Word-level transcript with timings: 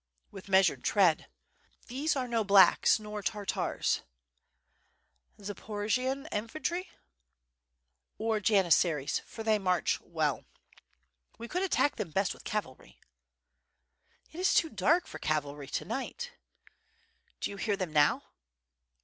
"With 0.31 0.49
measured 0.49 0.83
tread." 0.83 1.27
"These 1.85 2.15
are 2.15 2.27
no 2.27 2.43
'blacks,* 2.43 2.99
nor 2.99 3.21
Tartars." 3.21 4.01
"Zaporojian 5.37 6.27
infantry?" 6.31 6.89
"Or 8.17 8.39
janissaries, 8.39 9.19
for 9.19 9.43
they 9.43 9.59
march 9.59 10.01
well. 10.01 10.43
We 11.37 11.47
could 11.47 11.61
attack 11.61 11.97
them 11.97 12.09
best 12.09 12.33
with 12.33 12.43
cavalry." 12.43 12.99
"It 14.31 14.39
is 14.39 14.55
too 14.55 14.71
dark 14.71 15.05
for 15.05 15.19
cavalry 15.19 15.67
to 15.67 15.85
night." 15.85 16.31
"Do 17.39 17.51
you 17.51 17.57
hear 17.57 17.77
them 17.77 17.93
now?" 17.93 18.23